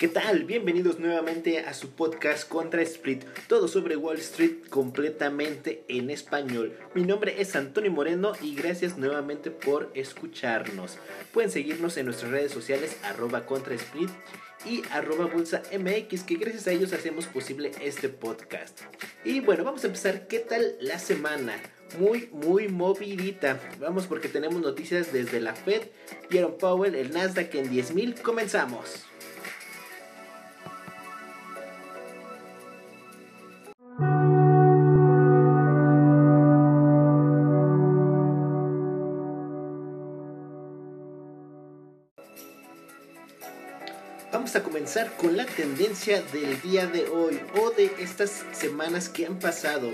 [0.00, 0.44] ¿Qué tal?
[0.44, 6.74] Bienvenidos nuevamente a su podcast Contra Split, todo sobre Wall Street completamente en español.
[6.94, 10.96] Mi nombre es Antonio Moreno y gracias nuevamente por escucharnos.
[11.34, 14.08] Pueden seguirnos en nuestras redes sociales arroba Contra Split
[14.64, 18.80] y arroba Bolsa MX, que gracias a ellos hacemos posible este podcast.
[19.22, 20.26] Y bueno, vamos a empezar.
[20.28, 21.60] ¿Qué tal la semana?
[21.98, 23.60] Muy, muy movidita.
[23.78, 25.82] Vamos porque tenemos noticias desde la Fed,
[26.30, 28.22] Jerome Powell, el Nasdaq en 10.000.
[28.22, 29.09] Comenzamos.
[45.18, 49.88] Con la tendencia del día de hoy o de estas semanas que han pasado.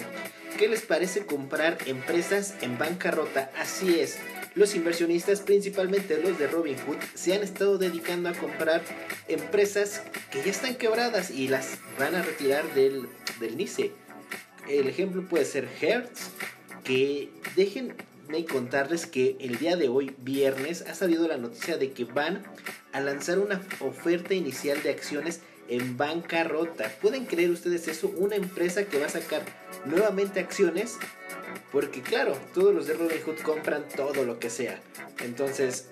[0.56, 3.50] ¿Qué les parece comprar empresas en bancarrota?
[3.58, 4.16] Así es,
[4.54, 8.80] los inversionistas, principalmente los de Robinhood, se han estado dedicando a comprar
[9.28, 13.06] empresas que ya están quebradas y las van a retirar del,
[13.38, 13.92] del NICE.
[14.66, 16.30] El ejemplo puede ser Hertz,
[16.84, 17.94] que dejen
[18.34, 22.42] y contarles que el día de hoy, viernes, ha salido la noticia de que van
[22.92, 26.90] a lanzar una oferta inicial de acciones en bancarrota.
[27.00, 28.12] ¿Pueden creer ustedes eso?
[28.16, 29.42] Una empresa que va a sacar
[29.84, 30.98] nuevamente acciones.
[31.72, 34.80] Porque claro, todos los de Robinhood compran todo lo que sea.
[35.20, 35.88] Entonces,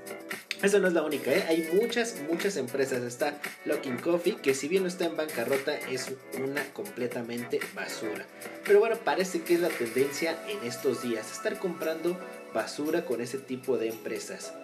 [0.62, 1.44] esa no es la única, ¿eh?
[1.48, 3.02] hay muchas, muchas empresas.
[3.02, 6.12] Está Locking Coffee, que si bien no está en bancarrota, es
[6.42, 8.24] una completamente basura.
[8.64, 12.18] Pero bueno, parece que es la tendencia en estos días, estar comprando
[12.54, 14.54] basura con ese tipo de empresas.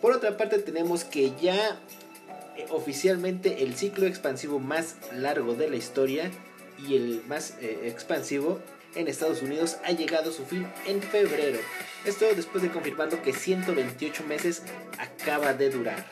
[0.00, 1.80] Por otra parte, tenemos que ya
[2.56, 6.30] eh, oficialmente el ciclo expansivo más largo de la historia
[6.86, 8.60] y el más eh, expansivo
[8.94, 11.58] en Estados Unidos ha llegado su fin en febrero.
[12.04, 14.62] Esto después de confirmando que 128 meses
[14.98, 16.06] acaba de durar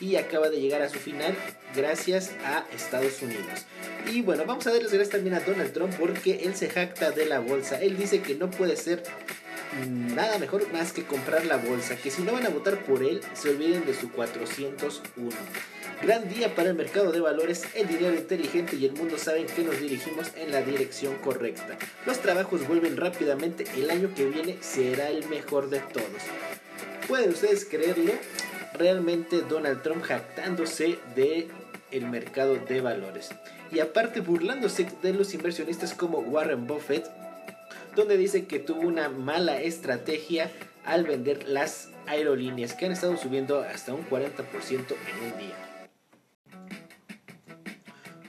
[0.00, 1.34] y acaba de llegar a su final
[1.74, 3.66] gracias a Estados Unidos.
[4.10, 7.26] Y bueno, vamos a darles gracias también a Donald Trump porque él se jacta de
[7.26, 7.80] la bolsa.
[7.80, 9.02] Él dice que no puede ser
[9.88, 13.20] nada mejor más que comprar la bolsa, que si no van a votar por él,
[13.34, 15.36] se olviden de su 401.
[16.02, 19.62] Gran día para el mercado de valores, el dinero inteligente y el mundo saben que
[19.62, 21.78] nos dirigimos en la dirección correcta.
[22.06, 26.22] Los trabajos vuelven rápidamente, el año que viene será el mejor de todos.
[27.06, 28.14] ¿Pueden ustedes creerlo?
[28.74, 31.46] Realmente Donald Trump jactándose de
[31.92, 33.30] el mercado de valores.
[33.70, 37.06] Y aparte burlándose de los inversionistas como Warren Buffett,
[37.94, 40.50] donde dice que tuvo una mala estrategia
[40.84, 45.71] al vender las aerolíneas que han estado subiendo hasta un 40% en un día.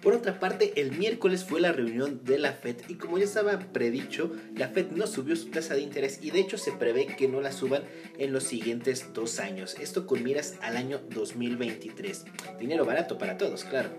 [0.03, 3.57] Por otra parte, el miércoles fue la reunión de la Fed y como ya estaba
[3.57, 7.29] predicho, la Fed no subió su tasa de interés y de hecho se prevé que
[7.29, 7.83] no la suban
[8.17, 9.77] en los siguientes dos años.
[9.79, 12.25] Esto con miras al año 2023.
[12.59, 13.91] Dinero barato para todos, claro.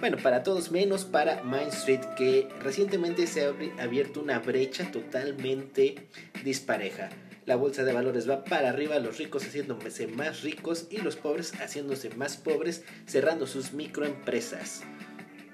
[0.00, 6.08] Bueno, para todos menos para Main Street, que recientemente se ha abierto una brecha totalmente
[6.42, 7.08] dispareja.
[7.46, 11.52] La bolsa de valores va para arriba, los ricos haciéndose más ricos y los pobres
[11.60, 14.82] haciéndose más pobres, cerrando sus microempresas.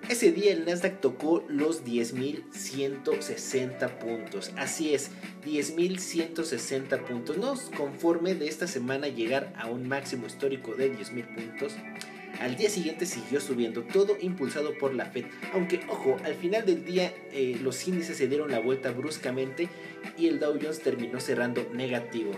[0.08, 4.50] Ese día el Nasdaq tocó los 10.160 puntos.
[4.56, 5.10] Así es,
[5.46, 7.38] 10.160 puntos.
[7.38, 11.74] No conforme de esta semana llegar a un máximo histórico de 10.000 puntos.
[12.40, 15.26] Al día siguiente siguió subiendo, todo impulsado por la Fed.
[15.52, 19.68] Aunque, ojo, al final del día eh, los índices se dieron la vuelta bruscamente
[20.18, 22.32] y el Dow Jones terminó cerrando negativo.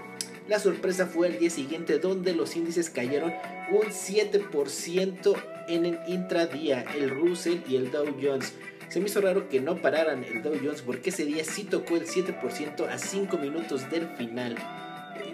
[0.47, 3.33] La sorpresa fue el día siguiente donde los índices cayeron
[3.71, 8.53] un 7% en el intradía, el Russell y el Dow Jones.
[8.91, 11.97] Se me hizo raro que no pararan el Dow Jones porque ese día sí tocó
[11.97, 14.57] el 7% a 5 minutos del final.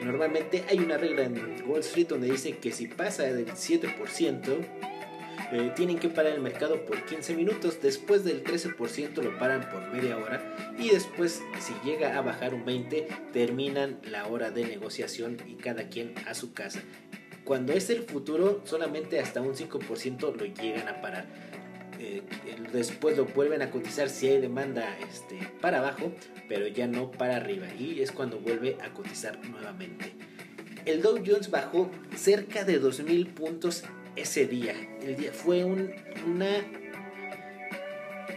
[0.05, 3.91] Normalmente hay una regla en Wall Street donde dice que si pasa del 7%,
[5.53, 9.83] eh, tienen que parar el mercado por 15 minutos, después del 13% lo paran por
[9.91, 10.41] media hora
[10.79, 15.89] y después si llega a bajar un 20 terminan la hora de negociación y cada
[15.89, 16.81] quien a su casa.
[17.45, 21.27] Cuando es el futuro solamente hasta un 5% lo llegan a parar.
[21.99, 22.23] Eh,
[22.73, 26.13] después lo vuelven a cotizar si hay demanda este, para abajo,
[26.49, 30.15] pero ya no para arriba y es cuando vuelve a cotizar nuevamente.
[30.87, 33.85] El Dow Jones bajó cerca de 2.000 puntos
[34.17, 34.75] ese día.
[35.03, 35.89] El día fue una,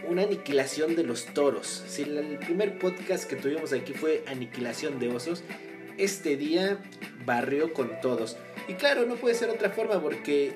[0.08, 1.84] una aniquilación de los toros.
[1.86, 5.42] Si el primer podcast que tuvimos aquí fue aniquilación de osos,
[5.96, 6.78] este día
[7.24, 8.36] barrió con todos.
[8.68, 10.54] Y claro, no puede ser otra forma porque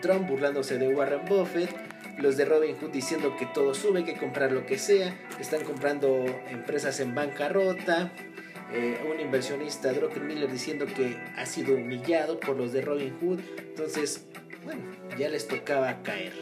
[0.00, 1.70] Trump burlándose de Warren Buffett,
[2.18, 6.24] los de Robin Hood diciendo que todo sube, que comprar lo que sea, están comprando
[6.50, 8.12] empresas en bancarrota,
[8.72, 13.40] eh, un inversionista, Drucker Miller, diciendo que ha sido humillado por los de Robin Hood.
[13.58, 14.26] Entonces,
[14.64, 14.82] bueno,
[15.18, 16.32] ya les tocaba caer.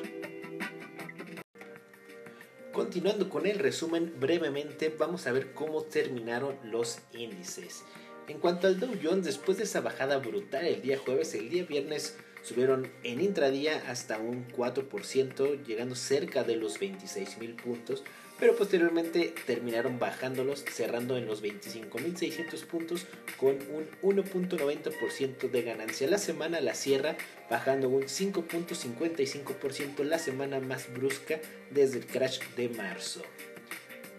[2.72, 7.82] Continuando con el resumen brevemente, vamos a ver cómo terminaron los índices.
[8.28, 11.64] En cuanto al Dow Jones, después de esa bajada brutal el día jueves, el día
[11.64, 18.04] viernes subieron en intradía hasta un 4%, llegando cerca de los 26 mil puntos,
[18.38, 23.06] pero posteriormente terminaron bajándolos, cerrando en los 25.600 puntos
[23.36, 26.08] con un 1.90% de ganancia.
[26.08, 27.16] La semana la cierra
[27.50, 33.22] bajando un 5.55%, la semana más brusca desde el crash de marzo.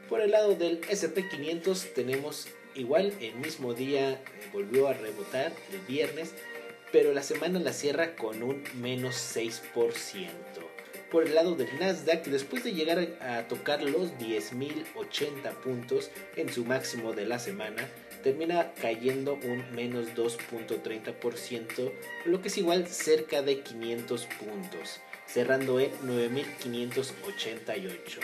[0.10, 6.34] Por el lado del SP500 tenemos igual el mismo día volvió a rebotar el viernes,
[6.92, 9.60] pero la semana la cierra con un menos 6%
[11.10, 16.66] por el lado del Nasdaq después de llegar a tocar los 10.080 puntos en su
[16.66, 17.90] máximo de la semana
[18.24, 21.92] termina cayendo un menos 2.30%,
[22.26, 28.20] lo que es igual cerca de 500 puntos, cerrando en 9.588.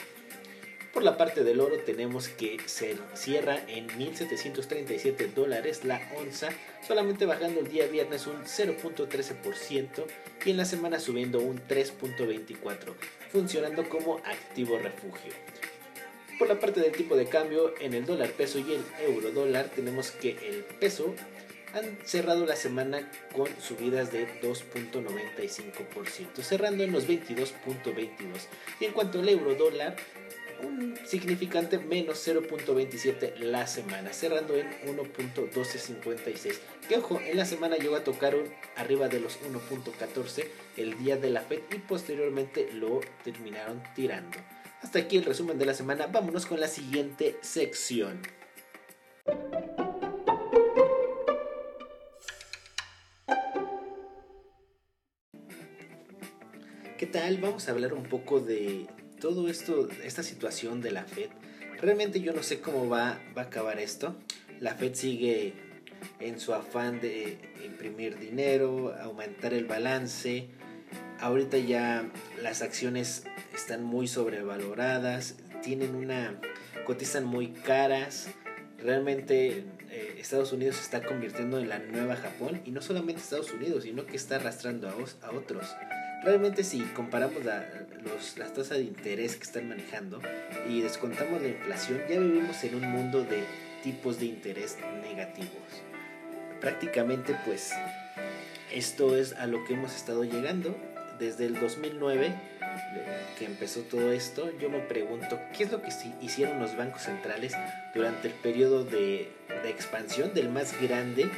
[0.96, 6.48] Por la parte del oro tenemos que se cierra en 1.737 dólares la onza,
[6.88, 10.06] solamente bajando el día viernes un 0.13%
[10.46, 12.94] y en la semana subiendo un 3.24%,
[13.30, 15.34] funcionando como activo refugio.
[16.40, 19.70] Por la parte del tipo de cambio, en el dólar peso y el euro dólar
[19.76, 21.14] tenemos que el peso
[21.76, 28.14] han cerrado la semana con subidas de 2.95%, cerrando en los 22.22.
[28.80, 29.98] Y en cuanto al euro dólar,
[30.66, 36.60] un significante menos 0.27 la semana, cerrando en 1.1256.
[36.88, 40.48] Que ojo, en la semana llegó a tocar un arriba de los 1.14
[40.78, 44.38] el día de la Fed y posteriormente lo terminaron tirando.
[44.82, 48.22] Hasta aquí el resumen de la semana, vámonos con la siguiente sección.
[56.98, 57.38] ¿Qué tal?
[57.38, 58.88] Vamos a hablar un poco de
[59.26, 61.30] todo esto, esta situación de la Fed,
[61.82, 64.16] realmente yo no sé cómo va, va a acabar esto.
[64.60, 65.56] La Fed sigue
[66.20, 70.50] en su afán de imprimir dinero, aumentar el balance.
[71.20, 72.08] Ahorita ya
[72.44, 73.24] las acciones
[73.56, 76.40] están muy sobrevaloradas, tienen una
[76.86, 78.28] cotizan muy caras.
[78.78, 83.52] Realmente eh, Estados Unidos se está convirtiendo en la nueva Japón y no solamente Estados
[83.52, 84.92] Unidos, sino que está arrastrando a,
[85.26, 85.66] a otros.
[86.24, 90.22] Realmente si comparamos las tasas de interés que están manejando
[90.70, 93.44] y descontamos la inflación, ya vivimos en un mundo de
[93.84, 95.52] tipos de interés negativos.
[96.62, 97.72] Prácticamente pues
[98.74, 100.76] esto es a lo que hemos estado llegando
[101.20, 102.34] desde el 2009
[103.38, 105.90] que empezó todo esto, yo me pregunto qué es lo que
[106.22, 107.54] hicieron los bancos centrales
[107.94, 109.32] durante el periodo de,
[109.64, 111.30] de expansión del más grande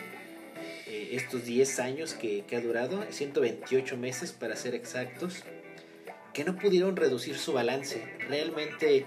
[1.12, 5.44] estos 10 años que, ha durado, 128 meses para ser exactos,
[6.34, 8.04] que no pudieron reducir su balance.
[8.28, 9.06] Realmente eh,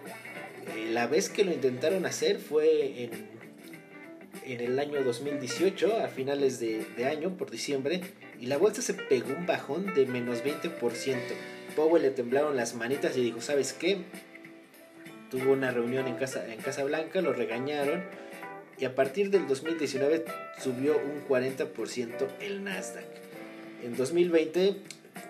[0.91, 3.11] la vez que lo intentaron hacer fue en,
[4.45, 8.01] en el año 2018, a finales de, año, por diciembre,
[8.41, 11.17] y la bolsa se pegó un bajón de menos 20%.
[11.77, 13.99] Powell le temblaron las manitas y dijo, ¿sabes qué?
[15.31, 18.03] Tuvo una reunión en Casa, en Casa Blanca, lo regañaron
[18.81, 20.25] y a partir del 2019
[20.59, 23.05] subió un 40% el Nasdaq.
[23.85, 24.77] En 2020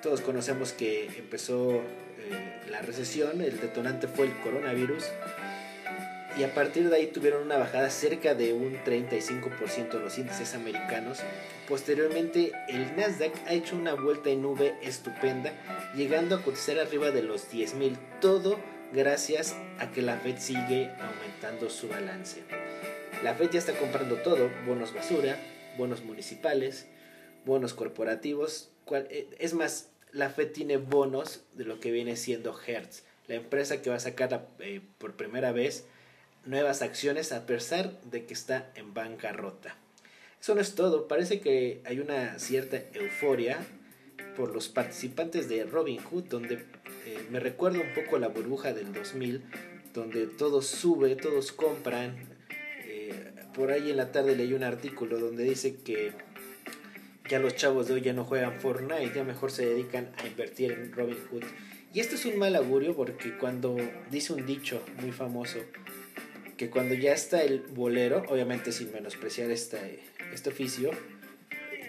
[0.03, 1.83] todos conocemos que empezó eh,
[2.71, 5.05] la recesión, el detonante fue el coronavirus
[6.39, 11.19] y a partir de ahí tuvieron una bajada cerca de un 35% los índices americanos.
[11.69, 15.53] Posteriormente el Nasdaq ha hecho una vuelta en nube estupenda,
[15.97, 18.61] llegando a cotizar arriba de los 10.000, todo
[18.93, 22.43] gracias a que la Fed sigue aumentando su balance.
[23.23, 25.39] La Fed ya está comprando todo, bonos basura,
[25.77, 26.87] bonos municipales,
[27.45, 28.71] bonos corporativos.
[28.91, 33.83] Eh, es más, la Fed tiene bonos de lo que viene siendo Hertz, la empresa
[33.83, 35.85] que va a sacar eh, por primera vez
[36.47, 39.77] nuevas acciones a pesar de que está en bancarrota.
[40.41, 43.59] Eso no es todo, parece que hay una cierta euforia
[44.35, 46.55] por los participantes de Robinhood, donde
[47.05, 49.45] eh, me recuerda un poco la burbuja del 2000,
[49.93, 52.40] donde todo sube, todos compran,
[53.55, 56.13] por ahí en la tarde leí un artículo donde dice que
[57.29, 60.73] ya los chavos de hoy ya no juegan Fortnite, ya mejor se dedican a invertir
[60.73, 61.45] en Robinhood.
[61.93, 63.77] Y esto es un mal augurio porque cuando
[64.11, 65.59] dice un dicho muy famoso,
[66.57, 70.01] que cuando ya está el bolero, obviamente sin menospreciar este,
[70.33, 70.91] este oficio,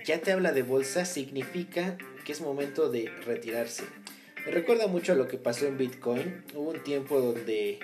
[0.06, 3.84] ya te habla de bolsa, significa que es momento de retirarse.
[4.46, 6.44] Me recuerda mucho a lo que pasó en Bitcoin.
[6.56, 7.80] Hubo un tiempo donde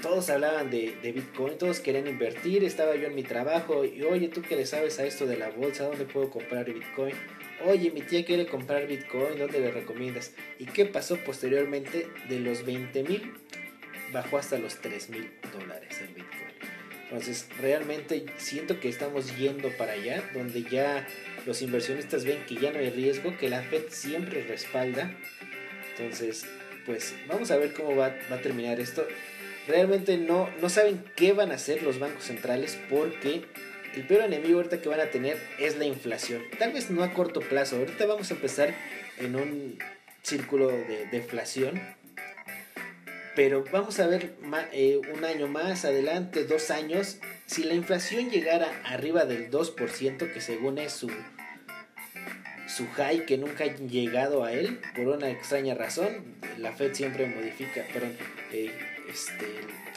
[0.00, 4.28] todos hablaban de, de, Bitcoin, todos querían invertir, estaba yo en mi trabajo y oye,
[4.28, 7.14] tú que le sabes a esto de la bolsa, ¿dónde puedo comprar Bitcoin?
[7.64, 10.34] Oye, mi tía quiere comprar Bitcoin, ¿dónde le recomiendas?
[10.58, 12.08] ¿Y qué pasó posteriormente?
[12.28, 13.32] De los 20 mil
[14.12, 16.56] bajó hasta los 3 mil dólares el Bitcoin.
[17.04, 21.06] Entonces, realmente siento que estamos yendo para allá, donde ya
[21.46, 25.16] los inversionistas ven que ya no hay riesgo, que la Fed siempre respalda.
[25.92, 26.44] Entonces,
[26.84, 29.06] pues vamos a ver cómo va, va a terminar esto
[29.66, 33.44] realmente no, no saben qué van a hacer los bancos centrales porque
[33.94, 36.42] el peor enemigo ahorita que van a tener es la inflación.
[36.58, 38.74] Tal vez no a corto plazo, ahorita vamos a empezar
[39.18, 39.78] en un
[40.22, 41.80] círculo de deflación.
[43.34, 44.34] Pero vamos a ver
[44.72, 50.40] eh, un año más adelante, dos años, si la inflación llegara arriba del 2%, que
[50.40, 51.10] según es su,
[52.66, 57.26] su high, que nunca ha llegado a él, por una extraña razón, la Fed siempre
[57.26, 58.16] modifica, perdón,
[58.52, 58.72] eh,
[59.08, 59.46] este,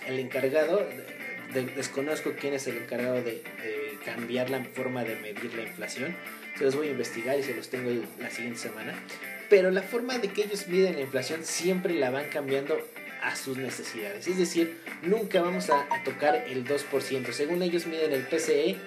[0.07, 0.87] el encargado,
[1.75, 3.43] desconozco quién es el encargado de,
[4.05, 6.15] cambiar la forma de medir la inflación,
[6.57, 8.93] se los voy a investigar y se los tengo la siguiente semana,
[9.49, 12.77] pero la forma de que ellos miden la inflación siempre la van cambiando
[13.21, 18.23] a sus necesidades, es decir, nunca vamos a, tocar el 2%, según ellos miden el
[18.23, 18.77] PCE,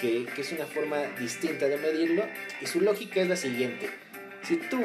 [0.00, 2.24] que, es una forma distinta de medirlo,
[2.60, 3.90] y su lógica es la siguiente,
[4.42, 4.82] si tú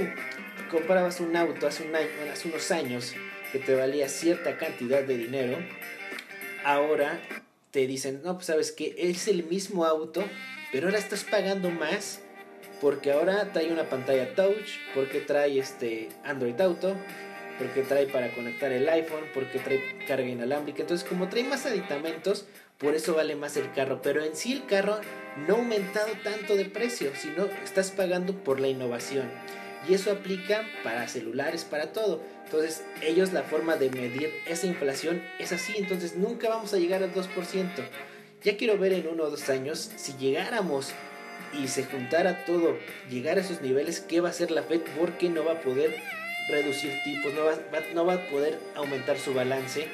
[0.70, 3.16] comprabas un auto hace, un hace unos años
[3.52, 5.58] que te valía cierta cantidad de dinero,
[6.64, 7.20] ahora
[7.72, 10.24] te dicen, no, pues sabes que es el mismo auto,
[10.72, 12.22] pero ahora estás pagando más
[12.82, 16.96] porque ahora trae una pantalla touch, porque trae este Android Auto,
[17.58, 20.82] porque trae para conectar el iPhone, porque trae carga inalámbrica.
[20.82, 22.46] Entonces, como trae más aditamentos,
[22.78, 24.02] por eso vale más el carro.
[24.02, 25.00] Pero en sí el carro
[25.48, 29.30] no ha aumentado tanto de precio, sino estás pagando por la innovación.
[29.88, 32.22] Y eso aplica para celulares, para todo.
[32.46, 35.74] Entonces, ellos la forma de medir esa inflación es así.
[35.78, 37.70] Entonces, nunca vamos a llegar al 2%.
[38.44, 40.94] Ya quiero ver en uno o dos años si llegáramos
[41.54, 42.78] y se juntara todo,
[43.10, 44.82] llegar a esos niveles, ¿qué va a hacer la Fed?
[44.98, 45.96] Porque no va a poder
[46.50, 47.56] reducir tipos, no va,
[47.94, 49.88] no va a poder aumentar su balance.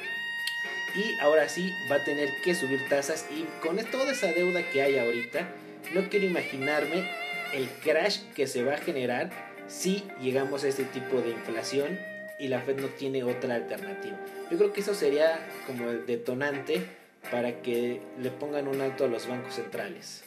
[0.94, 3.26] Y ahora sí va a tener que subir tasas.
[3.30, 5.48] Y con toda esa deuda que hay ahorita,
[5.94, 7.08] no quiero imaginarme
[7.52, 9.30] el crash que se va a generar
[9.68, 11.98] si llegamos a este tipo de inflación
[12.38, 14.16] y la Fed no tiene otra alternativa.
[14.50, 16.84] Yo creo que eso sería como el detonante
[17.30, 20.24] para que le pongan un alto a los bancos centrales.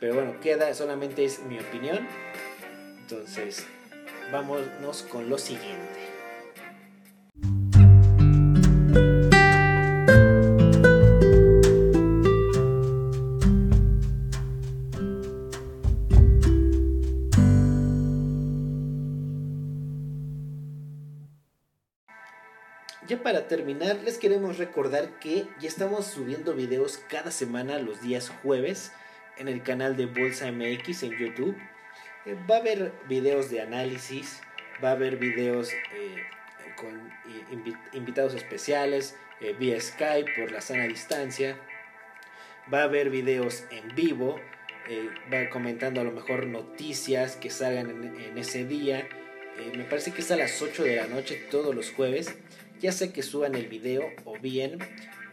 [0.00, 2.06] Pero bueno, queda, solamente es mi opinión.
[3.00, 3.66] Entonces,
[4.30, 6.05] vámonos con lo siguiente.
[23.26, 28.92] Para terminar, les queremos recordar que ya estamos subiendo videos cada semana los días jueves
[29.36, 31.56] en el canal de Bolsa MX en YouTube.
[32.24, 34.40] Eh, va a haber videos de análisis,
[34.82, 36.22] va a haber videos eh,
[36.76, 37.12] con
[37.94, 41.58] invitados especiales eh, vía Skype por la sana distancia.
[42.72, 44.40] Va a haber videos en vivo,
[45.34, 49.08] va comentando a lo mejor noticias que salgan en, en ese día.
[49.76, 52.32] me parece que es a las 8 de la noche todos los jueves
[52.80, 54.78] ya sé que suban el video o bien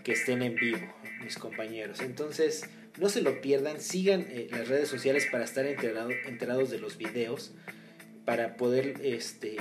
[0.03, 0.79] que estén en vivo,
[1.23, 2.01] mis compañeros.
[2.01, 2.65] Entonces,
[2.97, 7.53] no se lo pierdan, sigan eh, las redes sociales para estar enterados de los videos,
[8.25, 9.57] para poder este,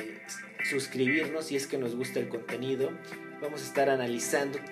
[0.68, 2.90] suscribirnos si es que nos gusta el contenido.
[3.40, 4.62] Vamos a estar analizando eh,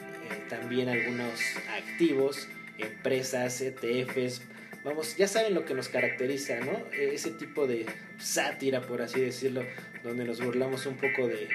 [0.49, 1.41] también algunos
[1.77, 2.49] activos,
[2.79, 4.43] empresas, ETFs.
[4.85, 6.73] Vamos, ya saben lo que nos caracteriza, ¿no?
[6.93, 7.87] Ese tipo de
[8.19, 9.63] sátira, por así decirlo,
[10.03, 11.49] donde nos burlamos un poco de,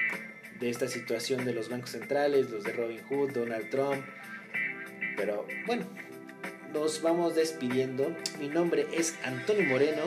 [0.60, 4.04] de esta situación de los bancos centrales, los de Robin Hood, Donald Trump.
[5.16, 5.86] Pero bueno,
[6.72, 8.14] nos vamos despidiendo.
[8.38, 10.02] Mi nombre es Antonio Moreno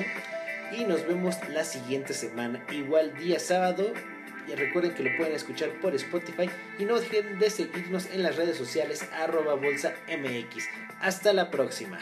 [0.78, 3.92] y nos vemos la siguiente semana, igual día sábado.
[4.48, 8.36] Y recuerden que lo pueden escuchar por Spotify y no dejen de seguirnos en las
[8.36, 10.66] redes sociales arroba bolsa mx.
[11.00, 12.00] Hasta la próxima.